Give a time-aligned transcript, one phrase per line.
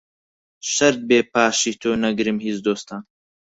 [0.73, 3.01] شەرت بێ پاشی تۆ نەگرم هیچ دۆستان